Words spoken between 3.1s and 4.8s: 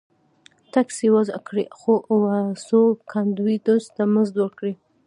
کاندیدوس ته مزد ورکړي